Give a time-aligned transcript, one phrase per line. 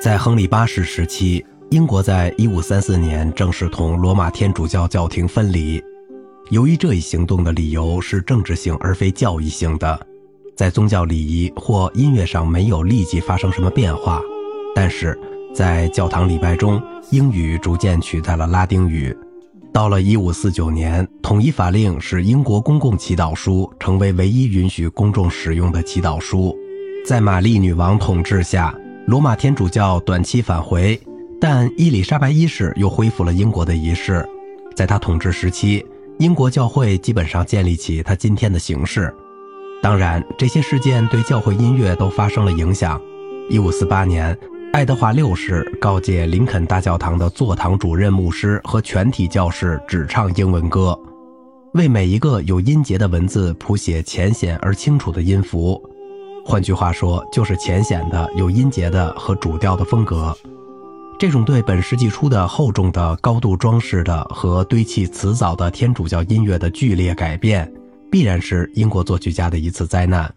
[0.00, 5.82] 在亨利八世时期，英国在1534年正式同罗马天主教教廷分离。
[6.50, 10.00] 由于这一行动的理由是政治性而非教义性的，
[10.54, 14.22] 在宗教礼仪或音乐上没有立即发生什么变化，
[14.72, 15.18] 但是
[15.52, 16.80] 在教堂礼拜中，
[17.10, 19.14] 英语逐渐取代了拉丁语。
[19.72, 26.56] 到了1549年，统一法令使英国公共祈祷书成为唯一允许公众使用的祈祷书。
[27.04, 28.72] 在玛丽女王统治下。
[29.08, 31.00] 罗马天主教短期返回，
[31.40, 34.22] 但伊丽莎白一世又恢复了英国的仪式。
[34.76, 35.82] 在他统治时期，
[36.18, 39.10] 英国教会基本上建立起他今天的形式。
[39.82, 43.00] 当然，这些事件对教会音乐都发生了影响。
[43.48, 44.38] 1548年，
[44.74, 50.94] 爱德华六世告诫林肯大教堂的座堂主任牧师和全体教士只唱英文歌，
[51.72, 55.82] 为每一个有音节的文字谱写浅显而清楚的音符。
[56.48, 60.34] 换句话说，就是浅显的、有音节的和主调的风格。
[61.18, 67.70] 这种对本世纪初的厚重的、高度装饰的和堆砌辞藻的天主教音乐的剧烈改变，
[68.10, 70.32] 必然是英国作曲家的一次灾难。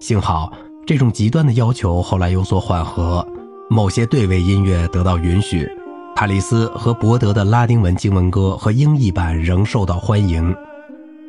[0.00, 0.52] 幸好，
[0.84, 3.24] 这种极端的要求后来有所缓和，
[3.70, 5.70] 某些对位音乐得到允许。
[6.16, 10.52] 塔利斯和伯德的拉丁文经文歌和英译版仍受到欢迎。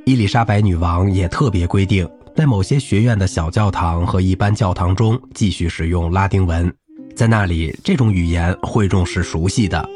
[0.08, 2.10] 伊丽莎白女王也特别规定。
[2.36, 6.74] 在某些学院的小教堂和一般教堂中继续使用拉丁文，
[7.16, 9.88] 在那里这种语言会众是熟悉的。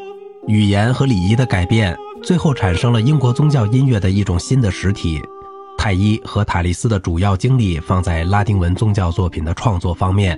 [0.48, 5.22] 语言和礼仪的改变，最后产生了英国宗教音乐的一种新的实体。
[5.78, 10.38] 泰伊和塔利斯的主要精力放在拉丁文宗教作品的创作方面，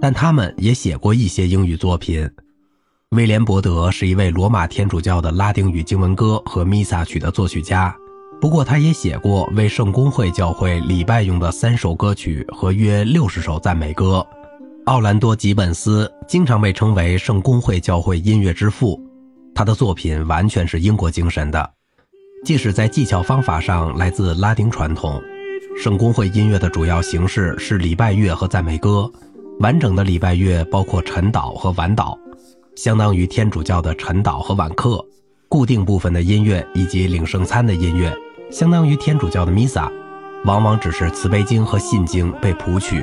[0.00, 2.28] 但他们也写过一些英语作品。
[3.10, 7.94] 威廉·伯德是一位罗马天主教的拉丁语经文歌和弥撒曲的作曲家。
[8.42, 14.26] 不过，他也写过为圣公会教会礼拜用的三首歌曲和约六十首赞美歌。
[14.86, 19.00] 奥兰多·吉本斯经常被称为圣公会教会音乐之父，
[19.54, 21.70] 他的作品完全是英国精神的，
[22.44, 25.22] 即使在技巧方法上来自拉丁传统。
[25.78, 29.08] 圣公会音乐的主要形式是礼拜乐和赞美歌。
[29.60, 32.18] 完整的礼拜乐包括晨祷和晚祷，
[32.74, 34.98] 相当于天主教的晨祷和晚课；
[35.48, 38.12] 固定部分的音乐以及领圣餐的音乐。
[38.52, 39.90] 相当于天主教的弥撒，
[40.44, 43.02] 往往只是慈悲经和信经被谱曲。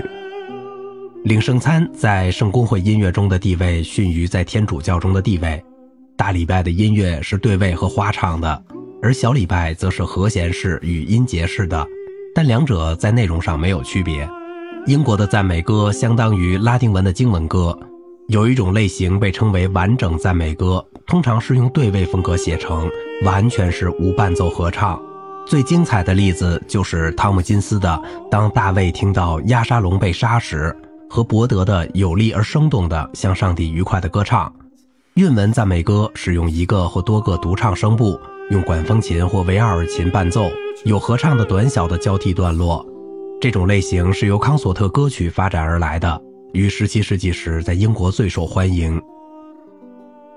[1.24, 5.62] 领圣餐在圣公会音乐中的地位逊于在天主教中的地位。
[6.16, 8.64] 大礼拜的音乐是对位和花唱的，
[9.02, 11.84] 而小礼拜则是和弦式与音节式的，
[12.36, 14.30] 但两者在内容上没有区别。
[14.86, 17.78] 英国的赞美歌相当于拉丁文的经文歌。
[18.28, 22.88] 有一种类型被称为完整赞美歌，通常是用对位风格写成，
[23.24, 25.02] 完全是无伴奏合唱。
[25.50, 27.90] 最精彩的例子就是汤姆金斯的
[28.30, 30.72] 《当大卫听到亚沙龙被杀时》
[31.12, 34.54] 和伯德的有力而生动的向上帝愉快的歌唱。
[35.16, 38.16] 韵文赞美歌使用一个或多个独唱声部，
[38.52, 40.52] 用管风琴或维尔琴伴奏，
[40.86, 42.86] 有合唱的短小的交替段落。
[43.42, 46.22] 这种类型是由康索特歌曲发展而来的，
[46.54, 49.02] 于17世纪时在英国最受欢迎。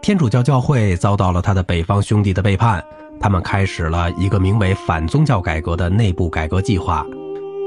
[0.00, 2.82] 天主教教会遭到了他的北方兄弟的背叛。
[3.20, 7.06] 他们开始了一个名为“反宗教改革”的内部改革计划。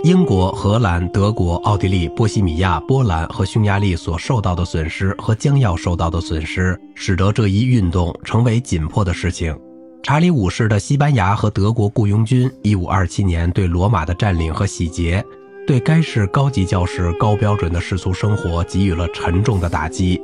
[0.04, 9.58] 英国、荷兰、德国、奥地利、波西米亚、波兰和匈牙利所受到的损失和将要受到的损失，使得这一运动成为紧迫的事情。
[10.04, 15.26] 查理五世的西班牙和德国雇佣军1527年对罗马的占领和洗劫，
[15.66, 20.22] 对该市高级教士高标准的世俗生活给予了沉重的打击。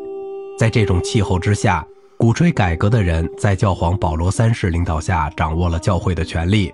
[0.59, 1.84] 在这种气候之下，
[2.22, 6.72] 鼓吹改革的人在教皇保罗三世领导下掌握了教会的权力。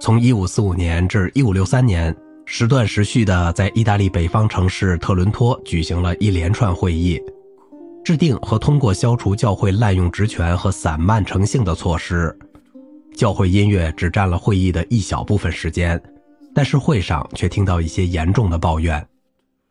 [0.00, 2.16] 从1545年至1563年，
[2.46, 7.20] 时断时续地在意大利北方城市特伦托举行了一连串会议，
[8.02, 12.34] 制定和通过消除教会滥用职权和散漫成性的措施。
[13.14, 16.02] 教会音乐只占了会议的一小部分时间，
[16.54, 19.06] 但是会上却听到一些严重的抱怨。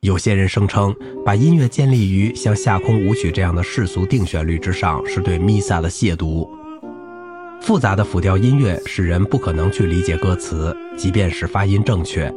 [0.03, 0.93] 有些人声称，
[1.23, 6.45] 把音乐建立于像夏空舞曲这样的世俗定旋律之上，是对弥撒的亵渎。
[7.61, 12.29] 复杂的辅调音乐使人不可能去理解歌词，即便是发音正确。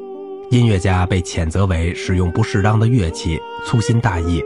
[0.52, 4.40] 音乐家被谴责为使用不适当的乐器，粗心大意，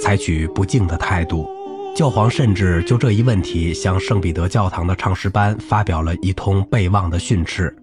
[0.00, 1.50] 采取不敬的态度。
[1.96, 7.76] 教皇甚至就这一问题向圣彼得教堂的唱诗班发表了一通备忘的训斥。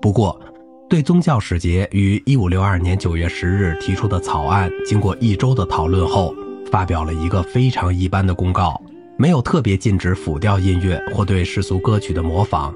[0.00, 0.40] 不过，
[0.88, 6.34] 对宗教使节于一五六二年九月十日提出的草案，经过一周的讨论后，
[6.72, 8.80] 发表了一个非常一般的公告，
[9.18, 12.74] 没有特别禁止辅调音乐或对世俗歌曲的模仿。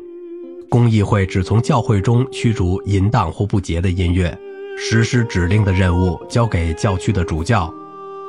[0.68, 4.38] 公议会只从教会中驱逐淫荡或不洁的音乐，
[4.76, 7.72] 实施指令的任务交给教区的主教。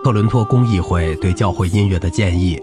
[0.01, 2.57] 特伦托公议会对教会音乐的建议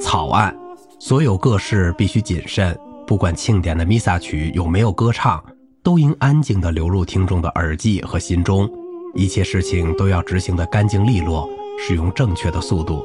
[0.00, 0.56] 草案：
[0.98, 2.74] 所有各事必须谨慎，
[3.06, 5.42] 不管庆典的弥撒曲有没有歌唱，
[5.82, 8.70] 都应安静地流入听众的耳际和心中。
[9.14, 11.48] 一切事情都要执行得干净利落，
[11.78, 13.04] 使用正确的速度。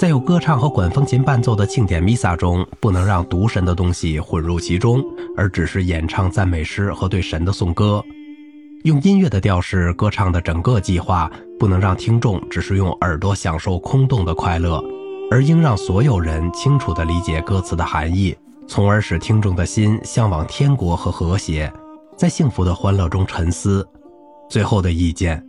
[0.00, 5.04] 在有歌唱和管风琴伴奏的庆典弥撒中，不能让渎神的东西混入其中，
[5.36, 8.02] 而只是演唱赞美诗和对神的颂歌。
[8.84, 14.82] 用音乐的调式歌唱的整个计划，不能让听众只是用耳朵享受空洞的快乐，
[15.30, 18.34] 而应让所有人清楚地理解歌词的含义，
[18.66, 21.70] 从而使听众的心向往天国和和谐，
[22.20, 23.88] 在幸福的欢乐中沉思。
[24.50, 25.42] 最后的意见。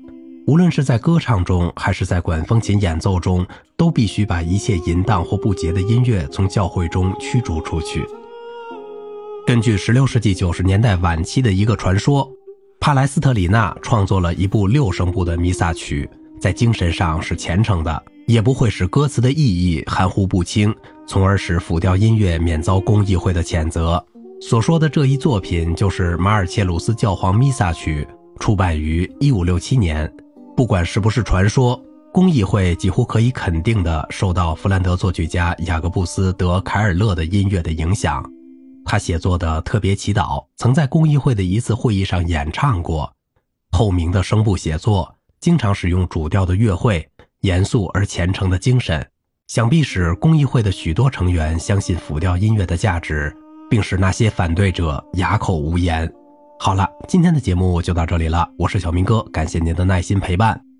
[0.48, 3.46] 无论是在歌唱中，还是在管风琴演奏中，
[3.76, 8.06] 都必须把一切淫荡或不洁的音乐从教会中驱逐出去。
[9.46, 12.26] 根据16世纪90年代晚期的一个传说，
[12.80, 16.10] 帕莱斯特里纳创作了一部六声部的弥撒曲，
[16.40, 20.74] 在精神上是虔诚的，也不会使歌词的意义含糊不清，
[21.06, 24.02] 从而使辅调音乐免遭公议会的谴责。
[24.42, 28.08] 所说的这一作品就是马尔切鲁斯教皇弥撒曲，
[28.40, 30.12] 出版于1567年。
[30.58, 31.80] 不管是不是传说，
[32.12, 38.28] 公议会几乎可以肯定地受到弗兰德作曲家雅各布斯·德·凯尔勒的音乐的影响。
[38.84, 43.14] 他写作的特别祈祷曾在公议会的一次会议上演唱过。
[43.70, 47.08] 透明的声部写作，经常使用主调的乐会，
[47.42, 49.08] 严肃而虔诚的精神，
[49.48, 53.34] 想必使公议会的许多成员相信辅调音乐的价值，
[53.72, 56.12] 并使那些反对者哑口无言。
[56.60, 58.46] 好了，今天的节目就到这里了。
[58.58, 60.71] 我是小明哥，感谢您的耐心陪伴。